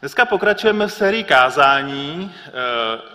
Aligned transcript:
Dneska 0.00 0.24
pokračujeme 0.24 0.86
v 0.86 0.92
sérii 0.92 1.24
kázání 1.24 2.34
eh, 2.46 2.50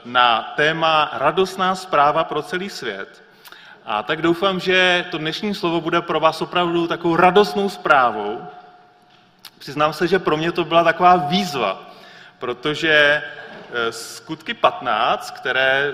na 0.06 0.54
téma 0.56 1.10
Radostná 1.14 1.76
zpráva 1.76 2.24
pro 2.24 2.42
celý 2.42 2.70
svět. 2.70 3.24
A 3.86 4.04
tak 4.04 4.22
doufám, 4.22 4.60
že 4.60 5.06
to 5.12 5.18
dnešní 5.18 5.56
slovo 5.56 5.82
bude 5.82 6.02
pro 6.02 6.20
vás 6.20 6.42
opravdu 6.42 6.88
takovou 6.88 7.16
radostnou 7.16 7.70
zprávou. 7.70 8.48
Přiznám 9.60 9.94
se, 9.94 10.08
že 10.08 10.20
pro 10.20 10.38
mě 10.38 10.52
to 10.52 10.66
byla 10.66 10.84
taková 10.84 11.16
výzva, 11.16 11.92
protože 12.40 12.92
eh, 12.92 13.92
skutky 13.92 14.54
15, 14.54 15.32
které, 15.32 15.92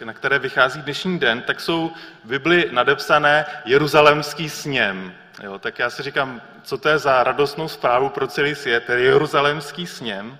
eh, 0.00 0.04
na 0.04 0.12
které 0.12 0.38
vychází 0.38 0.82
dnešní 0.82 1.18
den, 1.18 1.42
tak 1.42 1.60
jsou 1.60 1.92
v 2.24 2.28
Bibli 2.28 2.68
nadepsané 2.72 3.46
Jeruzalemský 3.64 4.48
sněm. 4.48 5.14
Jo, 5.42 5.58
tak 5.58 5.78
já 5.78 5.90
si 5.90 6.02
říkám, 6.02 6.42
co 6.62 6.78
to 6.78 6.88
je 6.88 6.98
za 6.98 7.24
radostnou 7.24 7.68
zprávu 7.68 8.08
pro 8.08 8.26
celý 8.26 8.54
svět, 8.54 8.84
tedy 8.84 9.04
Jeruzalemský 9.04 9.86
sněm. 9.86 10.38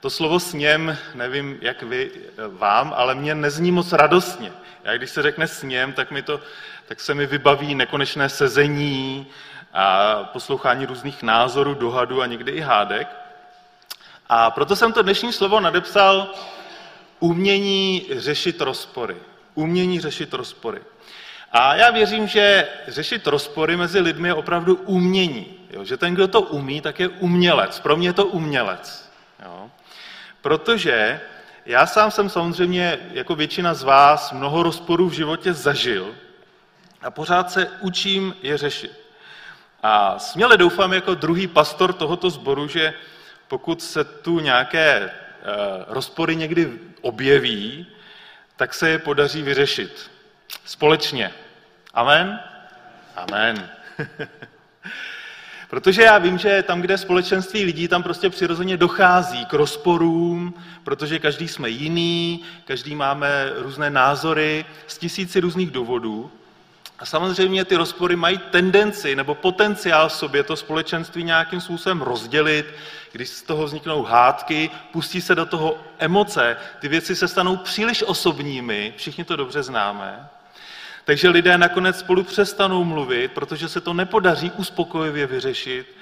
To 0.00 0.10
slovo 0.10 0.40
sněm, 0.40 0.98
nevím, 1.14 1.58
jak 1.60 1.82
vy, 1.82 2.10
vám, 2.48 2.94
ale 2.96 3.14
mě 3.14 3.34
nezní 3.34 3.72
moc 3.72 3.92
radostně. 3.92 4.52
Já 4.84 4.96
když 4.96 5.10
se 5.10 5.22
řekne 5.22 5.48
sněm, 5.48 5.92
tak, 5.92 6.10
mi 6.10 6.22
to, 6.22 6.40
tak 6.86 7.00
se 7.00 7.14
mi 7.14 7.26
vybaví 7.26 7.74
nekonečné 7.74 8.28
sezení 8.28 9.26
a 9.72 10.14
poslouchání 10.24 10.86
různých 10.86 11.22
názorů, 11.22 11.74
dohadů 11.74 12.22
a 12.22 12.26
někdy 12.26 12.52
i 12.52 12.60
hádek. 12.60 13.08
A 14.28 14.50
proto 14.50 14.76
jsem 14.76 14.92
to 14.92 15.02
dnešní 15.02 15.32
slovo 15.32 15.60
nadepsal 15.60 16.34
umění 17.20 18.06
řešit 18.16 18.60
rozpory. 18.60 19.16
Umění 19.54 20.00
řešit 20.00 20.32
rozpory. 20.34 20.80
A 21.52 21.74
já 21.74 21.90
věřím, 21.90 22.26
že 22.26 22.68
řešit 22.88 23.26
rozpory 23.26 23.76
mezi 23.76 24.00
lidmi 24.00 24.28
je 24.28 24.34
opravdu 24.34 24.74
umění. 24.74 25.46
Jo? 25.70 25.84
Že 25.84 25.96
ten, 25.96 26.14
kdo 26.14 26.28
to 26.28 26.40
umí, 26.40 26.80
tak 26.80 27.00
je 27.00 27.08
umělec. 27.08 27.80
Pro 27.80 27.96
mě 27.96 28.08
je 28.08 28.12
to 28.12 28.26
umělec. 28.26 29.12
Jo? 29.44 29.70
Protože 30.40 31.20
já 31.66 31.86
sám 31.86 32.10
jsem 32.10 32.28
samozřejmě, 32.28 32.98
jako 33.12 33.34
většina 33.34 33.74
z 33.74 33.82
vás, 33.82 34.32
mnoho 34.32 34.62
rozporů 34.62 35.08
v 35.08 35.12
životě 35.12 35.52
zažil 35.52 36.14
a 37.02 37.10
pořád 37.10 37.50
se 37.50 37.68
učím 37.80 38.34
je 38.42 38.58
řešit. 38.58 39.00
A 39.82 40.18
směle 40.18 40.56
doufám 40.56 40.92
jako 40.92 41.14
druhý 41.14 41.46
pastor 41.46 41.92
tohoto 41.92 42.30
sboru, 42.30 42.68
že 42.68 42.94
pokud 43.48 43.82
se 43.82 44.04
tu 44.04 44.40
nějaké 44.40 44.96
e, 44.96 45.10
rozpory 45.88 46.36
někdy 46.36 46.78
objeví, 47.00 47.86
tak 48.56 48.74
se 48.74 48.88
je 48.90 48.98
podaří 48.98 49.42
vyřešit 49.42 50.10
společně. 50.64 51.30
Amen? 51.94 52.40
Amen. 53.16 53.68
Protože 55.72 56.02
já 56.02 56.18
vím, 56.18 56.38
že 56.38 56.62
tam, 56.62 56.80
kde 56.80 56.98
společenství 56.98 57.64
lidí, 57.64 57.88
tam 57.88 58.02
prostě 58.02 58.30
přirozeně 58.30 58.76
dochází 58.76 59.46
k 59.46 59.52
rozporům, 59.52 60.54
protože 60.84 61.18
každý 61.18 61.48
jsme 61.48 61.70
jiný, 61.70 62.42
každý 62.64 62.94
máme 62.94 63.52
různé 63.56 63.90
názory 63.90 64.64
z 64.86 64.98
tisíci 64.98 65.40
různých 65.40 65.70
důvodů. 65.70 66.30
A 66.98 67.04
samozřejmě 67.06 67.64
ty 67.64 67.76
rozpory 67.76 68.16
mají 68.16 68.38
tendenci 68.38 69.16
nebo 69.16 69.34
potenciál 69.34 70.08
v 70.08 70.12
sobě 70.12 70.42
to 70.42 70.56
společenství 70.56 71.24
nějakým 71.24 71.60
způsobem 71.60 72.02
rozdělit, 72.02 72.74
když 73.12 73.28
z 73.28 73.42
toho 73.42 73.64
vzniknou 73.64 74.02
hádky, 74.02 74.70
pustí 74.92 75.20
se 75.20 75.34
do 75.34 75.46
toho 75.46 75.78
emoce, 75.98 76.56
ty 76.80 76.88
věci 76.88 77.16
se 77.16 77.28
stanou 77.28 77.56
příliš 77.56 78.02
osobními, 78.02 78.94
všichni 78.96 79.24
to 79.24 79.36
dobře 79.36 79.62
známe. 79.62 80.28
Takže 81.04 81.28
lidé 81.28 81.58
nakonec 81.58 81.98
spolu 81.98 82.22
přestanou 82.22 82.84
mluvit, 82.84 83.32
protože 83.32 83.68
se 83.68 83.80
to 83.80 83.94
nepodaří 83.94 84.50
uspokojivě 84.50 85.26
vyřešit 85.26 85.96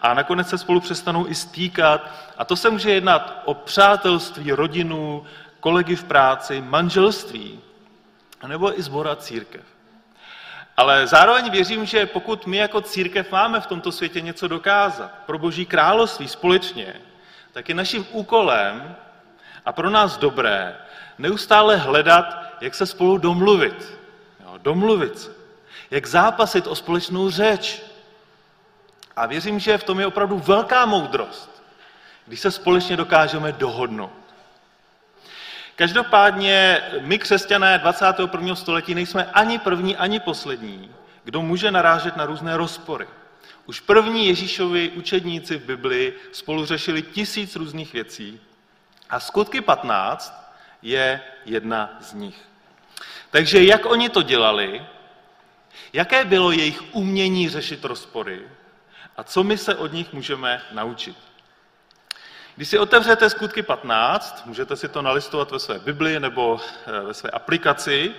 a 0.00 0.14
nakonec 0.14 0.48
se 0.48 0.58
spolu 0.58 0.80
přestanou 0.80 1.26
i 1.26 1.34
stýkat. 1.34 2.10
A 2.38 2.44
to 2.44 2.56
se 2.56 2.70
může 2.70 2.90
jednat 2.90 3.42
o 3.44 3.54
přátelství, 3.54 4.52
rodinu, 4.52 5.24
kolegy 5.60 5.96
v 5.96 6.04
práci, 6.04 6.60
manželství, 6.60 7.60
nebo 8.46 8.78
i 8.78 8.82
zbora 8.82 9.16
církev. 9.16 9.62
Ale 10.76 11.06
zároveň 11.06 11.50
věřím, 11.50 11.86
že 11.86 12.06
pokud 12.06 12.46
my 12.46 12.56
jako 12.56 12.80
církev 12.80 13.32
máme 13.32 13.60
v 13.60 13.66
tomto 13.66 13.92
světě 13.92 14.20
něco 14.20 14.48
dokázat 14.48 15.10
pro 15.26 15.38
Boží 15.38 15.66
království 15.66 16.28
společně, 16.28 16.94
tak 17.52 17.68
je 17.68 17.74
naším 17.74 18.06
úkolem 18.10 18.96
a 19.64 19.72
pro 19.72 19.90
nás 19.90 20.16
dobré 20.16 20.76
neustále 21.18 21.76
hledat, 21.76 22.24
jak 22.60 22.74
se 22.74 22.86
spolu 22.86 23.18
domluvit 23.18 23.99
domluvit 24.62 25.18
se, 25.18 25.30
jak 25.90 26.06
zápasit 26.06 26.66
o 26.66 26.74
společnou 26.74 27.30
řeč. 27.30 27.82
A 29.16 29.26
věřím, 29.26 29.58
že 29.58 29.78
v 29.78 29.84
tom 29.84 30.00
je 30.00 30.06
opravdu 30.06 30.38
velká 30.38 30.86
moudrost, 30.86 31.62
když 32.26 32.40
se 32.40 32.50
společně 32.50 32.96
dokážeme 32.96 33.52
dohodnout. 33.52 34.20
Každopádně 35.76 36.82
my, 37.00 37.18
křesťané 37.18 37.78
21. 37.78 38.54
století, 38.54 38.94
nejsme 38.94 39.24
ani 39.24 39.58
první, 39.58 39.96
ani 39.96 40.20
poslední, 40.20 40.90
kdo 41.24 41.42
může 41.42 41.70
narážet 41.70 42.16
na 42.16 42.26
různé 42.26 42.56
rozpory. 42.56 43.06
Už 43.66 43.80
první 43.80 44.26
Ježíšovi 44.26 44.90
učedníci 44.90 45.58
v 45.58 45.64
Bibli 45.64 46.14
spolu 46.32 46.66
řešili 46.66 47.02
tisíc 47.02 47.56
různých 47.56 47.92
věcí 47.92 48.40
a 49.10 49.20
skutky 49.20 49.60
15 49.60 50.52
je 50.82 51.20
jedna 51.44 51.98
z 52.00 52.12
nich. 52.14 52.49
Takže 53.30 53.64
jak 53.64 53.86
oni 53.86 54.08
to 54.08 54.22
dělali, 54.22 54.86
jaké 55.92 56.24
bylo 56.24 56.50
jejich 56.50 56.82
umění 56.94 57.48
řešit 57.48 57.84
rozpory 57.84 58.42
a 59.16 59.24
co 59.24 59.42
my 59.42 59.58
se 59.58 59.74
od 59.74 59.92
nich 59.92 60.12
můžeme 60.12 60.62
naučit. 60.72 61.16
Když 62.56 62.68
si 62.68 62.78
otevřete 62.78 63.30
skutky 63.30 63.62
15, 63.62 64.46
můžete 64.46 64.76
si 64.76 64.88
to 64.88 65.02
nalistovat 65.02 65.50
ve 65.50 65.58
své 65.58 65.78
Bibli 65.78 66.20
nebo 66.20 66.60
eh, 66.86 67.00
ve 67.00 67.14
své 67.14 67.30
aplikaci, 67.30 68.14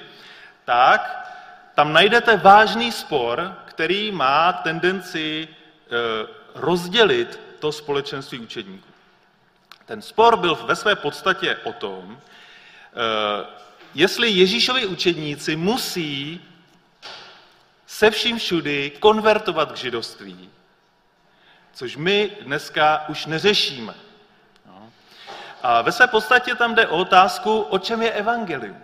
tak 0.66 1.28
tam 1.76 1.94
najdete 1.94 2.38
vážný 2.38 2.92
spor, 2.92 3.56
který 3.66 4.12
má 4.12 4.54
tendenci 4.54 5.48
eh, 5.48 6.28
rozdělit 6.56 7.40
to 7.60 7.72
společenství 7.72 8.40
učedníků. 8.40 8.90
Ten 9.86 10.02
spor 10.02 10.38
byl 10.38 10.56
ve 10.56 10.76
své 10.76 10.96
podstatě 10.96 11.58
o 11.64 11.74
tom, 11.74 12.20
eh, 12.94 13.46
jestli 13.94 14.30
Ježíšovi 14.30 14.86
učedníci 14.86 15.56
musí 15.56 16.42
se 17.88 18.12
vším 18.12 18.38
všudy 18.38 18.92
konvertovat 19.00 19.72
k 19.72 19.78
židovství, 19.78 20.50
což 21.74 21.98
my 21.98 22.32
dneska 22.42 23.06
už 23.10 23.26
neřešíme. 23.26 23.94
No. 24.66 24.90
A 25.64 25.82
ve 25.82 25.92
své 25.92 26.08
podstatě 26.08 26.56
tam 26.56 26.76
jde 26.76 26.88
o 26.88 26.98
otázku, 26.98 27.62
o 27.62 27.80
čem 27.80 28.02
je 28.02 28.12
evangelium. 28.12 28.78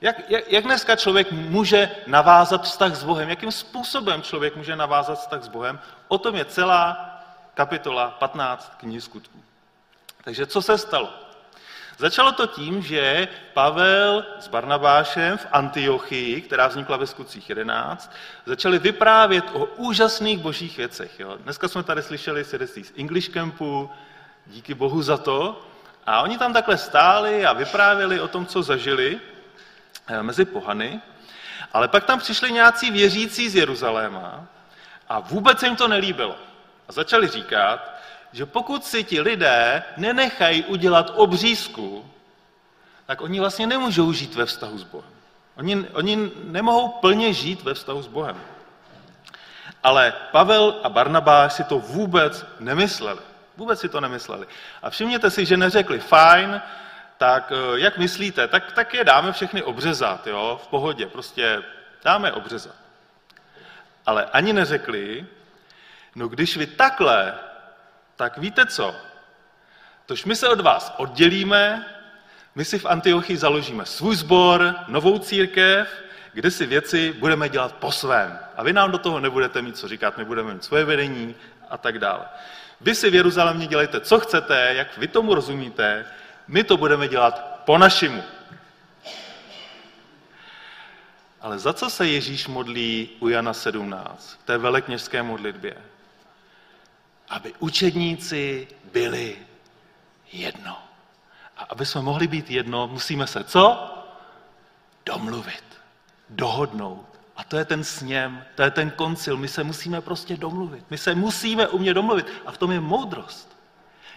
Jak, 0.00 0.30
jak, 0.30 0.52
jak 0.52 0.64
dneska 0.64 0.96
člověk 0.96 1.32
může 1.32 1.90
navázat 2.06 2.64
vztah 2.64 2.94
s 2.94 3.04
Bohem? 3.04 3.28
Jakým 3.28 3.52
způsobem 3.52 4.22
člověk 4.22 4.56
může 4.56 4.76
navázat 4.76 5.18
vztah 5.18 5.42
s 5.42 5.48
Bohem? 5.48 5.80
O 6.08 6.18
tom 6.18 6.36
je 6.36 6.44
celá 6.44 7.10
kapitola 7.54 8.10
15 8.10 8.72
knih 8.76 9.02
skutků. 9.02 9.42
Takže 10.24 10.46
co 10.46 10.62
se 10.62 10.78
stalo? 10.78 11.29
Začalo 12.00 12.32
to 12.32 12.46
tím, 12.46 12.82
že 12.82 13.28
Pavel 13.54 14.24
s 14.40 14.48
Barnabášem 14.48 15.38
v 15.38 15.46
Antiochii, 15.52 16.40
která 16.40 16.66
vznikla 16.66 16.96
ve 16.96 17.06
skutcích 17.06 17.48
11, 17.48 18.12
začali 18.46 18.78
vyprávět 18.78 19.44
o 19.52 19.64
úžasných 19.64 20.38
božích 20.38 20.76
věcech. 20.76 21.20
Jo. 21.20 21.36
Dneska 21.40 21.68
jsme 21.68 21.82
tady 21.82 22.02
slyšeli 22.02 22.44
svědectví 22.44 22.84
z 22.84 22.92
English 22.98 23.28
Campu, 23.28 23.90
díky 24.46 24.74
bohu 24.74 25.02
za 25.02 25.16
to. 25.16 25.60
A 26.06 26.22
oni 26.22 26.38
tam 26.38 26.52
takhle 26.52 26.78
stáli 26.78 27.46
a 27.46 27.52
vyprávěli 27.52 28.20
o 28.20 28.28
tom, 28.28 28.46
co 28.46 28.62
zažili 28.62 29.20
eh, 30.06 30.22
mezi 30.22 30.44
pohany. 30.44 31.00
Ale 31.72 31.88
pak 31.88 32.04
tam 32.04 32.18
přišli 32.18 32.52
nějací 32.52 32.90
věřící 32.90 33.48
z 33.48 33.56
Jeruzaléma 33.56 34.46
a 35.08 35.20
vůbec 35.20 35.62
jim 35.62 35.76
to 35.76 35.88
nelíbilo. 35.88 36.36
A 36.88 36.92
začali 36.92 37.28
říkat, 37.28 37.99
že 38.32 38.46
pokud 38.46 38.84
si 38.84 39.04
ti 39.04 39.20
lidé 39.20 39.82
nenechají 39.96 40.64
udělat 40.64 41.12
obřízku, 41.14 42.10
tak 43.06 43.20
oni 43.20 43.40
vlastně 43.40 43.66
nemůžou 43.66 44.12
žít 44.12 44.34
ve 44.34 44.46
vztahu 44.46 44.78
s 44.78 44.84
Bohem. 44.84 45.10
Oni, 45.56 45.86
oni 45.92 46.30
nemohou 46.44 46.88
plně 46.88 47.32
žít 47.32 47.62
ve 47.62 47.74
vztahu 47.74 48.02
s 48.02 48.06
Bohem. 48.06 48.40
Ale 49.82 50.12
Pavel 50.32 50.80
a 50.82 50.88
Barnabáš 50.88 51.52
si 51.52 51.64
to 51.64 51.78
vůbec 51.78 52.46
nemysleli. 52.60 53.20
Vůbec 53.56 53.80
si 53.80 53.88
to 53.88 54.00
nemysleli. 54.00 54.46
A 54.82 54.90
všimněte 54.90 55.30
si, 55.30 55.46
že 55.46 55.56
neřekli, 55.56 55.98
fajn, 55.98 56.60
tak 57.18 57.52
eh, 57.52 57.80
jak 57.80 57.98
myslíte, 57.98 58.48
tak, 58.48 58.72
tak 58.72 58.94
je 58.94 59.04
dáme 59.04 59.32
všechny 59.32 59.62
obřezat, 59.62 60.26
jo, 60.26 60.60
v 60.64 60.66
pohodě, 60.66 61.06
prostě 61.06 61.62
dáme 62.04 62.32
obřezat. 62.32 62.74
Ale 64.06 64.24
ani 64.24 64.52
neřekli, 64.52 65.26
no 66.14 66.28
když 66.28 66.56
vy 66.56 66.66
takhle 66.66 67.34
tak 68.20 68.38
víte 68.38 68.66
co? 68.66 68.94
Tož 70.06 70.24
my 70.24 70.36
se 70.36 70.48
od 70.48 70.60
vás 70.60 70.94
oddělíme, 70.96 71.86
my 72.54 72.64
si 72.64 72.78
v 72.78 72.86
Antiochii 72.86 73.36
založíme 73.36 73.86
svůj 73.86 74.16
sbor, 74.16 74.74
novou 74.88 75.18
církev, 75.18 75.88
kde 76.32 76.50
si 76.50 76.66
věci 76.66 77.12
budeme 77.12 77.48
dělat 77.48 77.72
po 77.74 77.92
svém. 77.92 78.38
A 78.56 78.62
vy 78.62 78.72
nám 78.72 78.90
do 78.90 78.98
toho 78.98 79.20
nebudete 79.20 79.62
mít 79.62 79.76
co 79.76 79.88
říkat, 79.88 80.18
my 80.18 80.24
budeme 80.24 80.54
mít 80.54 80.64
svoje 80.64 80.84
vedení 80.84 81.34
a 81.70 81.78
tak 81.78 81.98
dále. 81.98 82.24
Vy 82.80 82.94
si 82.94 83.10
v 83.10 83.14
Jeruzalémě 83.14 83.66
dělejte, 83.66 84.00
co 84.00 84.20
chcete, 84.20 84.74
jak 84.74 84.98
vy 84.98 85.08
tomu 85.08 85.34
rozumíte, 85.34 86.06
my 86.48 86.64
to 86.64 86.76
budeme 86.76 87.08
dělat 87.08 87.62
po 87.64 87.78
našimu. 87.78 88.22
Ale 91.40 91.58
za 91.58 91.72
co 91.72 91.90
se 91.90 92.08
Ježíš 92.08 92.46
modlí 92.46 93.08
u 93.20 93.28
Jana 93.28 93.52
17, 93.52 94.38
v 94.42 94.46
té 94.46 94.58
velekněžské 94.58 95.22
modlitbě? 95.22 95.89
Aby 97.30 97.54
učedníci 97.58 98.68
byli 98.92 99.36
jedno. 100.32 100.78
A 101.56 101.62
aby 101.68 101.86
jsme 101.86 102.02
mohli 102.02 102.26
být 102.26 102.50
jedno, 102.50 102.88
musíme 102.88 103.26
se 103.26 103.44
co? 103.44 103.94
Domluvit, 105.06 105.64
dohodnout. 106.28 107.06
A 107.36 107.44
to 107.44 107.56
je 107.56 107.64
ten 107.64 107.84
sněm, 107.84 108.44
to 108.54 108.62
je 108.62 108.70
ten 108.70 108.90
koncil. 108.90 109.36
My 109.36 109.48
se 109.48 109.64
musíme 109.64 110.00
prostě 110.00 110.36
domluvit. 110.36 110.84
My 110.90 110.98
se 110.98 111.14
musíme 111.14 111.68
umět 111.68 111.94
domluvit. 111.94 112.26
A 112.46 112.52
v 112.52 112.58
tom 112.58 112.72
je 112.72 112.80
moudrost. 112.80 113.56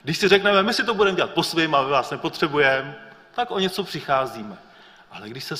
Když 0.03 0.17
si 0.17 0.27
řekneme, 0.27 0.63
my 0.63 0.73
si 0.73 0.83
to 0.83 0.93
budeme 0.93 1.15
dělat 1.15 1.31
po 1.31 1.43
svým 1.43 1.75
a 1.75 1.81
my 1.83 1.89
vás 1.89 2.11
nepotřebujeme, 2.11 2.95
tak 3.35 3.51
o 3.51 3.59
něco 3.59 3.83
přicházíme. 3.83 4.57
Ale 5.11 5.29
když, 5.29 5.43
se, 5.43 5.55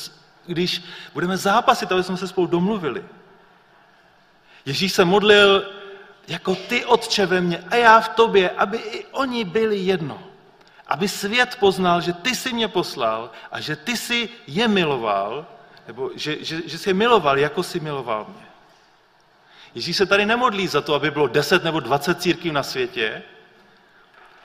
když 0.45 0.83
budeme 1.13 1.37
zápasit, 1.37 1.91
aby 1.91 2.03
jsme 2.03 2.17
se 2.17 2.27
spolu 2.27 2.47
domluvili. 2.47 3.05
Ježíš 4.65 4.93
se 4.93 5.05
modlil 5.05 5.65
jako 6.27 6.55
ty 6.55 6.85
otče 6.85 7.25
ve 7.25 7.41
mně 7.41 7.63
a 7.69 7.75
já 7.75 7.99
v 7.99 8.09
tobě, 8.09 8.49
aby 8.49 8.77
i 8.77 9.05
oni 9.05 9.43
byli 9.43 9.77
jedno. 9.77 10.23
Aby 10.87 11.07
svět 11.07 11.55
poznal, 11.59 12.01
že 12.01 12.13
ty 12.13 12.35
jsi 12.35 12.53
mě 12.53 12.67
poslal 12.67 13.31
a 13.51 13.59
že 13.59 13.75
ty 13.75 13.97
jsi 13.97 14.29
je 14.47 14.67
miloval, 14.67 15.45
nebo 15.87 16.11
že, 16.15 16.43
že, 16.43 16.61
že 16.65 16.77
jsi 16.77 16.89
je 16.89 16.93
miloval, 16.93 17.39
jako 17.39 17.63
jsi 17.63 17.79
miloval 17.79 18.25
mě. 18.29 18.47
Ježíš 19.75 19.97
se 19.97 20.05
tady 20.05 20.25
nemodlí 20.25 20.67
za 20.67 20.81
to, 20.81 20.93
aby 20.93 21.11
bylo 21.11 21.27
10 21.27 21.63
nebo 21.63 21.79
20 21.79 22.21
církví 22.21 22.51
na 22.51 22.63
světě, 22.63 23.23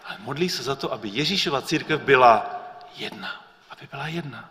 ale 0.05 0.19
modlí 0.19 0.49
se 0.49 0.63
za 0.63 0.75
to, 0.75 0.93
aby 0.93 1.09
Ježíšova 1.09 1.63
církev 1.63 2.01
byla 2.01 2.61
jedna. 2.97 3.45
Aby 3.71 3.89
byla 3.91 4.07
jedna. 4.07 4.51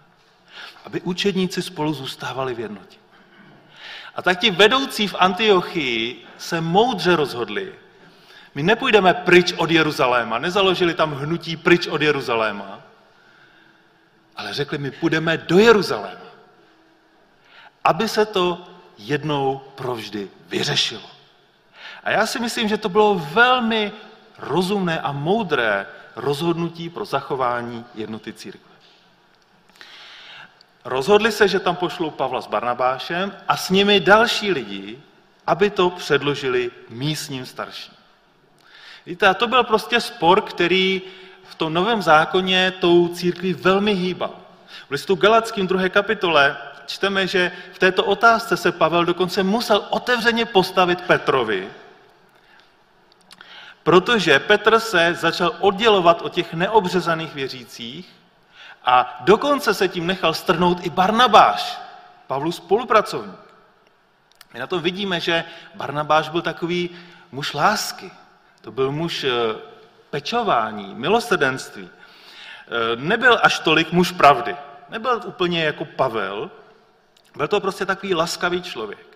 Aby 0.86 1.02
učedníci 1.02 1.62
spolu 1.62 1.94
zůstávali 1.94 2.54
v 2.54 2.60
jednotě. 2.60 2.98
A 4.18 4.22
tak 4.22 4.40
ti 4.40 4.52
vedoucí 4.52 5.08
v 5.08 5.16
Antiochii 5.20 6.26
se 6.38 6.62
moudře 6.62 7.16
rozhodli, 7.16 7.74
my 8.56 8.64
nepůjdeme 8.64 9.14
pryč 9.14 9.54
od 9.54 9.72
Jeruzaléma, 9.72 10.40
nezaložili 10.40 10.94
tam 10.94 11.14
hnutí 11.14 11.58
pryč 11.58 11.88
od 11.88 12.02
Jeruzaléma, 12.02 12.82
ale 14.36 14.54
řekli, 14.54 14.78
my 14.78 14.92
půjdeme 14.92 15.38
do 15.38 15.60
Jeruzaléma, 15.60 16.28
aby 17.84 18.10
se 18.10 18.26
to 18.26 18.68
jednou 18.98 19.62
provždy 19.76 20.30
vyřešilo. 20.50 21.10
A 22.04 22.12
já 22.12 22.26
si 22.26 22.40
myslím, 22.40 22.68
že 22.68 22.78
to 22.78 22.90
bylo 22.90 23.16
velmi 23.16 23.92
rozumné 24.40 25.02
a 25.02 25.12
moudré 25.12 25.86
rozhodnutí 26.16 26.90
pro 26.90 27.06
zachování 27.06 27.86
jednoty 27.96 28.34
církve. 28.34 28.67
Rozhodli 30.88 31.32
se, 31.32 31.48
že 31.48 31.60
tam 31.60 31.76
pošlou 31.76 32.10
Pavla 32.10 32.42
s 32.42 32.48
Barnabášem 32.48 33.34
a 33.48 33.58
s 33.58 33.70
nimi 33.70 34.00
další 34.00 34.52
lidi, 34.52 35.00
aby 35.48 35.70
to 35.70 35.90
předložili 35.90 36.72
místním 36.90 37.46
starším. 37.46 37.94
Víte, 39.06 39.28
a 39.28 39.34
to 39.34 39.48
byl 39.48 39.64
prostě 39.64 40.02
spor, 40.02 40.42
který 40.42 41.02
v 41.44 41.56
tom 41.56 41.74
novém 41.74 42.02
zákoně 42.02 42.74
tou 42.80 43.08
církví 43.08 43.54
velmi 43.54 43.94
hýbal. 43.94 44.32
V 44.88 44.92
listu 44.92 45.16
Galackým 45.16 45.68
druhé 45.68 45.90
kapitole 45.90 46.58
čteme, 46.86 47.28
že 47.28 47.52
v 47.74 47.80
této 47.80 48.04
otázce 48.04 48.58
se 48.58 48.72
Pavel 48.72 49.06
dokonce 49.06 49.44
musel 49.44 49.86
otevřeně 49.90 50.46
postavit 50.46 51.02
Petrovi, 51.02 51.70
protože 53.84 54.40
Petr 54.40 54.80
se 54.80 55.16
začal 55.20 55.56
oddělovat 55.60 56.22
od 56.22 56.34
těch 56.34 56.54
neobřezaných 56.54 57.34
věřících 57.36 58.17
a 58.88 59.18
dokonce 59.22 59.74
se 59.74 59.88
tím 59.88 60.08
nechal 60.08 60.34
strnout 60.34 60.86
i 60.86 60.90
Barnabáš, 60.90 61.80
Pavlu 62.28 62.52
spolupracovník. 62.52 63.40
My 64.54 64.60
na 64.60 64.68
tom 64.68 64.82
vidíme, 64.82 65.20
že 65.20 65.44
Barnabáš 65.76 66.30
byl 66.30 66.42
takový 66.42 66.90
muž 67.32 67.54
lásky, 67.54 68.12
to 68.62 68.72
byl 68.72 68.92
muž 68.92 69.24
eh, 69.24 69.32
pečování, 70.10 70.96
milosrdenství. 70.96 71.90
Eh, 71.90 72.96
nebyl 72.96 73.40
až 73.44 73.60
tolik 73.60 73.92
muž 73.92 74.12
pravdy. 74.12 74.56
Nebyl 74.90 75.22
úplně 75.26 75.64
jako 75.64 75.86
Pavel, 75.86 76.52
byl 77.36 77.48
to 77.48 77.60
prostě 77.60 77.86
takový 77.86 78.16
laskavý 78.16 78.62
člověk. 78.62 79.08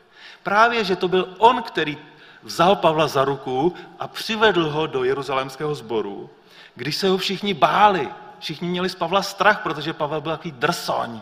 Právě, 0.44 0.84
že 0.84 0.96
to 0.96 1.08
byl 1.08 1.36
on, 1.38 1.64
který 1.64 1.98
vzal 2.44 2.76
Pavla 2.76 3.08
za 3.08 3.26
ruku 3.26 3.76
a 4.00 4.08
přivedl 4.08 4.70
ho 4.70 4.88
do 4.88 5.04
jeruzalémského 5.04 5.76
sboru, 5.76 6.30
když 6.76 6.96
se 6.96 7.08
ho 7.08 7.18
všichni 7.18 7.54
báli. 7.54 8.10
Všichni 8.42 8.70
měli 8.70 8.90
z 8.90 8.96
Pavla 8.96 9.22
strach, 9.22 9.62
protože 9.62 9.94
Pavel 9.94 10.22
byl 10.22 10.32
takový 10.32 10.52
drsoň. 10.52 11.22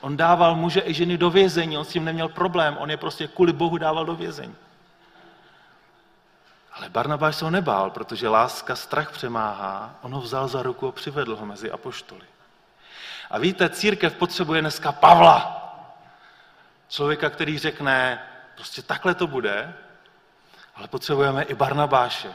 On 0.00 0.16
dával 0.16 0.56
muže 0.56 0.82
i 0.84 0.94
ženy 0.94 1.18
do 1.18 1.30
vězení, 1.30 1.78
on 1.78 1.84
s 1.84 1.88
tím 1.88 2.04
neměl 2.04 2.28
problém, 2.28 2.76
on 2.80 2.90
je 2.90 2.96
prostě 2.96 3.28
kvůli 3.28 3.52
Bohu 3.52 3.78
dával 3.78 4.04
do 4.04 4.14
vězení. 4.14 4.54
Ale 6.72 6.88
Barnabáš 6.88 7.36
se 7.36 7.44
ho 7.44 7.50
nebál, 7.50 7.90
protože 7.90 8.28
láska 8.28 8.76
strach 8.76 9.10
přemáhá, 9.10 9.94
on 10.02 10.12
ho 10.12 10.20
vzal 10.20 10.48
za 10.48 10.62
ruku 10.62 10.88
a 10.88 10.92
přivedl 10.92 11.36
ho 11.36 11.46
mezi 11.46 11.70
apoštoly. 11.70 12.26
A 13.30 13.38
víte, 13.38 13.68
církev 13.68 14.14
potřebuje 14.14 14.60
dneska 14.60 14.92
Pavla. 14.92 15.62
Člověka, 16.88 17.30
který 17.30 17.58
řekne, 17.58 18.22
prostě 18.54 18.82
takhle 18.82 19.14
to 19.14 19.26
bude, 19.26 19.74
ale 20.74 20.88
potřebujeme 20.88 21.42
i 21.42 21.54
Barnabáše, 21.54 22.28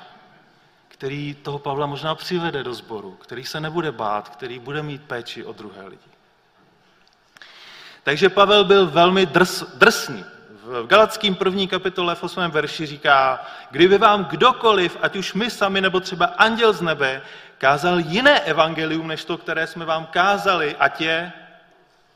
který 1.02 1.34
toho 1.34 1.60
Pavla 1.60 1.86
možná 1.86 2.16
přivede 2.16 2.64
do 2.64 2.74
sboru, 2.74 3.12
který 3.12 3.46
se 3.46 3.60
nebude 3.60 3.92
bát, 3.92 4.30
který 4.30 4.60
bude 4.60 4.84
mít 4.84 5.02
péči 5.02 5.46
o 5.46 5.54
druhé 5.54 5.88
lidi. 5.88 6.12
Takže 8.04 8.30
Pavel 8.30 8.64
byl 8.64 8.88
velmi 8.88 9.26
drs, 9.26 9.64
drsný. 9.64 10.26
V 10.64 10.88
Galackým 10.88 11.36
první 11.36 11.68
kapitole 11.68 12.16
v 12.16 12.24
8. 12.24 12.52
verši 12.52 12.86
říká, 12.86 13.46
kdyby 13.72 13.98
vám 13.98 14.26
kdokoliv, 14.26 14.98
ať 15.02 15.16
už 15.16 15.34
my 15.34 15.50
sami 15.50 15.82
nebo 15.82 16.00
třeba 16.00 16.26
anděl 16.26 16.74
z 16.74 16.82
nebe, 16.82 17.22
kázal 17.58 18.00
jiné 18.00 18.40
evangelium, 18.40 19.08
než 19.08 19.26
to, 19.26 19.38
které 19.38 19.68
jsme 19.68 19.86
vám 19.86 20.06
kázali, 20.06 20.76
ať 20.80 21.02
je, 21.02 21.34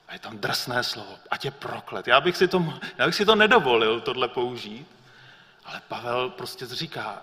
a 0.08 0.14
je 0.14 0.20
tam 0.20 0.38
drsné 0.38 0.84
slovo, 0.84 1.18
ať 1.32 1.46
je 1.46 1.52
proklet. 1.52 2.08
Já 2.08 2.22
bych 2.22 2.38
si 2.38 2.48
to, 2.48 2.74
já 2.98 3.06
bych 3.06 3.16
si 3.16 3.26
to 3.26 3.36
nedovolil, 3.36 4.02
tohle 4.02 4.28
použít, 4.28 4.88
ale 5.66 5.82
Pavel 5.88 6.30
prostě 6.30 6.66
říká, 6.66 7.22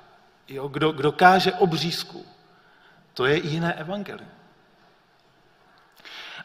jo, 0.55 0.69
kdo, 0.69 0.93
kdo 0.93 1.13
káže 1.13 1.53
obřízku, 1.53 2.27
to 3.15 3.27
je 3.27 3.47
jiné 3.47 3.75
evangelium. 3.75 4.31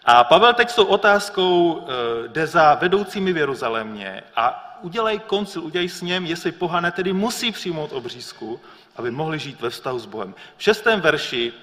A 0.06 0.24
Pavel 0.24 0.54
teď 0.54 0.70
s 0.70 0.76
tou 0.76 0.86
otázkou 0.86 1.82
eh, 1.82 2.28
jde 2.28 2.48
za 2.48 2.76
vedoucími 2.76 3.34
v 3.34 3.38
Jeruzalémě 3.38 4.24
a 4.36 4.78
udělají 4.82 5.20
koncil, 5.20 5.64
udělají 5.64 5.90
s 5.90 6.02
něm, 6.02 6.26
jestli 6.26 6.52
pohané 6.52 6.92
tedy 6.92 7.14
musí 7.14 7.52
přijmout 7.52 7.94
obřízku, 7.94 8.60
aby 8.96 9.12
mohli 9.12 9.40
žít 9.40 9.62
ve 9.62 9.70
vztahu 9.70 10.00
s 10.00 10.06
Bohem. 10.06 10.36
V 10.58 10.64
šestém 10.64 11.02
verši 11.02 11.54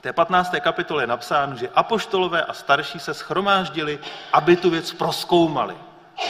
té 0.00 0.12
15. 0.12 0.54
kapitole 0.60 1.02
je 1.02 1.06
napsáno, 1.06 1.56
že 1.56 1.68
apoštolové 1.74 2.44
a 2.44 2.52
starší 2.52 2.98
se 2.98 3.14
schromáždili, 3.14 3.98
aby 4.32 4.56
tu 4.56 4.70
věc 4.70 4.92
proskoumali. 4.92 5.76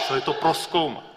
Co 0.09 0.15
je 0.15 0.21
to 0.21 0.33
proskoumat? 0.33 1.12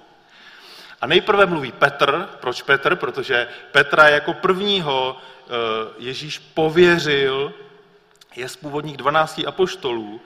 A 1.02 1.08
nejprve 1.08 1.46
mluví 1.46 1.72
Petr. 1.72 2.30
Proč 2.40 2.62
Petr? 2.62 2.96
Protože 2.96 3.48
Petra 3.72 4.10
jako 4.10 4.34
prvního 4.34 5.18
eh, 5.18 5.52
Ježíš 5.98 6.40
pověřil, 6.40 7.54
je 8.36 8.50
z 8.50 8.56
původních 8.56 8.98
12 8.98 9.42
apoštolů. 9.48 10.22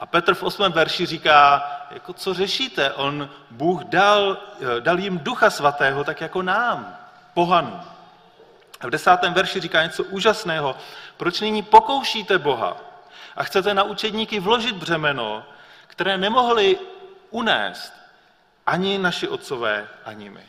A 0.00 0.06
Petr 0.06 0.34
v 0.34 0.42
8. 0.42 0.72
verši 0.72 1.06
říká, 1.06 1.70
jako 1.90 2.12
co 2.12 2.34
řešíte? 2.34 2.92
On, 2.92 3.30
Bůh 3.50 3.84
dal, 3.84 4.38
eh, 4.60 4.80
dal 4.80 4.98
jim 4.98 5.18
ducha 5.18 5.50
svatého, 5.50 6.04
tak 6.04 6.20
jako 6.20 6.42
nám, 6.42 6.96
pohanu. 7.34 7.80
A 8.80 8.86
v 8.86 8.90
desátém 8.90 9.34
verši 9.34 9.60
říká 9.60 9.82
něco 9.82 10.04
úžasného. 10.04 10.76
Proč 11.16 11.40
nyní 11.40 11.62
pokoušíte 11.62 12.38
Boha 12.38 12.76
a 13.36 13.44
chcete 13.44 13.74
na 13.74 13.82
učedníky 13.82 14.40
vložit 14.40 14.76
břemeno, 14.76 15.44
které 15.86 16.18
nemohli 16.18 16.78
unést 17.30 18.03
ani 18.66 18.98
naši 18.98 19.28
otcové, 19.28 19.88
ani 20.04 20.30
my. 20.30 20.46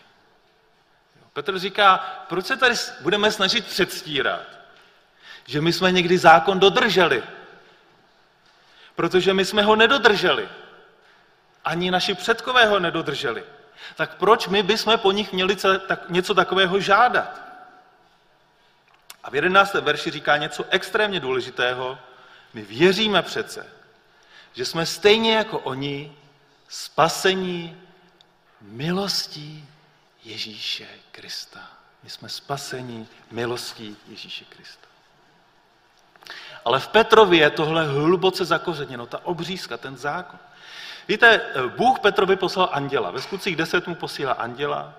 Petr 1.33 1.59
říká, 1.59 1.97
proč 2.29 2.45
se 2.45 2.57
tady 2.57 2.75
budeme 3.01 3.31
snažit 3.31 3.67
předstírat, 3.67 4.45
že 5.45 5.61
my 5.61 5.73
jsme 5.73 5.91
někdy 5.91 6.17
zákon 6.17 6.59
dodrželi, 6.59 7.23
protože 8.95 9.33
my 9.33 9.45
jsme 9.45 9.61
ho 9.61 9.75
nedodrželi. 9.75 10.49
Ani 11.65 11.91
naši 11.91 12.13
předkové 12.13 12.65
ho 12.65 12.79
nedodrželi. 12.79 13.43
Tak 13.95 14.15
proč 14.15 14.47
my 14.47 14.63
bychom 14.63 14.99
po 14.99 15.11
nich 15.11 15.33
měli 15.33 15.57
něco 16.09 16.33
takového 16.33 16.79
žádat? 16.79 17.41
A 19.23 19.29
v 19.29 19.35
11. 19.35 19.73
verši 19.73 20.11
říká 20.11 20.37
něco 20.37 20.65
extrémně 20.69 21.19
důležitého. 21.19 21.99
My 22.53 22.61
věříme 22.61 23.21
přece, 23.21 23.67
že 24.53 24.65
jsme 24.65 24.85
stejně 24.85 25.35
jako 25.35 25.59
oni 25.59 26.17
spasení 26.67 27.81
milostí 28.65 29.65
Ježíše 30.23 30.87
Krista. 31.11 31.59
My 32.03 32.09
jsme 32.09 32.29
spaseni 32.29 33.07
milostí 33.31 33.97
Ježíše 34.07 34.45
Krista. 34.45 34.87
Ale 36.65 36.79
v 36.79 36.87
Petrovi 36.87 37.37
je 37.37 37.49
tohle 37.49 37.87
hluboce 37.87 38.45
zakořeněno, 38.45 39.05
ta 39.05 39.25
obřízka, 39.25 39.77
ten 39.77 39.97
zákon. 39.97 40.39
Víte, 41.07 41.41
Bůh 41.77 41.99
Petrovi 41.99 42.35
poslal 42.35 42.69
anděla. 42.71 43.11
Ve 43.11 43.21
skutcích 43.21 43.55
10 43.55 43.87
mu 43.87 43.95
posílá 43.95 44.33
anděla, 44.33 44.93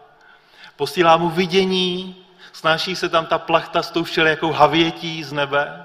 posílá 0.77 1.17
mu 1.17 1.31
vidění, 1.31 2.27
snáší 2.53 2.97
se 2.97 3.09
tam 3.09 3.27
ta 3.27 3.39
plachta 3.39 3.83
s 3.83 3.91
tou 3.91 4.05
všelijakou 4.05 4.53
havětí 4.53 5.25
z 5.25 5.33
nebe. 5.33 5.85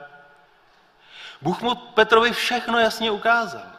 Bůh 1.41 1.61
mu 1.61 1.75
Petrovi 1.75 2.31
všechno 2.31 2.79
jasně 2.79 3.11
ukázal. 3.11 3.71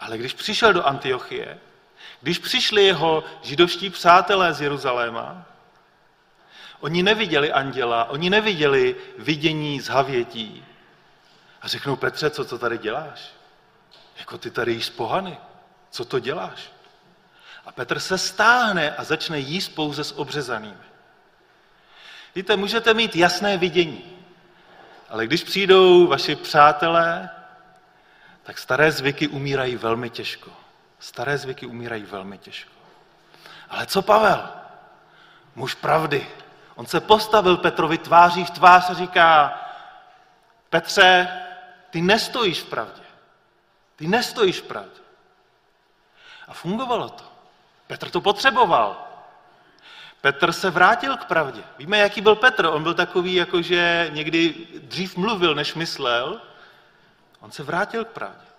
Ale 0.00 0.18
když 0.18 0.34
přišel 0.34 0.72
do 0.72 0.86
Antiochie, 0.86 1.58
když 2.20 2.38
přišli 2.38 2.84
jeho 2.84 3.24
židovští 3.42 3.90
přátelé 3.90 4.54
z 4.54 4.60
Jeruzaléma, 4.60 5.44
oni 6.80 7.02
neviděli 7.02 7.52
anděla, 7.52 8.04
oni 8.04 8.30
neviděli 8.30 8.96
vidění 9.18 9.80
z 9.80 9.88
havětí. 9.88 10.64
A 11.62 11.68
řeknou, 11.68 11.96
Petře, 11.96 12.30
co 12.30 12.44
to 12.44 12.58
tady 12.58 12.78
děláš? 12.78 13.32
Jako 14.18 14.38
ty 14.38 14.50
tady 14.50 14.72
jíš 14.72 14.90
pohany. 14.90 15.38
Co 15.90 16.04
to 16.04 16.18
děláš? 16.18 16.72
A 17.66 17.72
Petr 17.72 18.00
se 18.00 18.18
stáhne 18.18 18.96
a 18.96 19.04
začne 19.04 19.38
jíst 19.38 19.68
pouze 19.68 20.04
s 20.04 20.18
obřezanými. 20.18 20.84
Víte, 22.34 22.56
můžete 22.56 22.94
mít 22.94 23.16
jasné 23.16 23.56
vidění, 23.56 24.04
ale 25.08 25.26
když 25.26 25.44
přijdou 25.44 26.06
vaši 26.06 26.36
přátelé, 26.36 27.30
tak 28.42 28.58
staré 28.58 28.92
zvyky 28.92 29.28
umírají 29.28 29.76
velmi 29.76 30.10
těžko. 30.10 30.63
Staré 31.04 31.38
zvyky 31.38 31.66
umírají 31.66 32.02
velmi 32.02 32.38
těžko. 32.38 32.72
Ale 33.68 33.86
co 33.86 34.02
Pavel? 34.02 34.48
Muž 35.54 35.74
pravdy. 35.74 36.26
On 36.74 36.86
se 36.86 37.00
postavil 37.00 37.56
Petrovi 37.56 37.98
tváří 37.98 38.44
v 38.44 38.50
tvář 38.50 38.90
a 38.90 38.94
říká, 38.94 39.58
Petře, 40.70 41.28
ty 41.90 42.02
nestojíš 42.02 42.60
v 42.60 42.64
pravdě. 42.64 43.02
Ty 43.96 44.06
nestojíš 44.06 44.60
v 44.60 44.62
pravdě. 44.62 45.00
A 46.48 46.52
fungovalo 46.52 47.08
to. 47.08 47.24
Petr 47.86 48.10
to 48.10 48.20
potřeboval. 48.20 49.08
Petr 50.20 50.52
se 50.52 50.70
vrátil 50.70 51.16
k 51.16 51.24
pravdě. 51.24 51.62
Víme, 51.78 51.98
jaký 51.98 52.20
byl 52.20 52.36
Petr. 52.36 52.66
On 52.66 52.82
byl 52.82 52.94
takový, 52.94 53.34
jako 53.34 53.62
že 53.62 54.10
někdy 54.12 54.54
dřív 54.82 55.16
mluvil, 55.16 55.54
než 55.54 55.74
myslel. 55.74 56.40
On 57.40 57.50
se 57.50 57.62
vrátil 57.62 58.04
k 58.04 58.08
pravdě. 58.08 58.53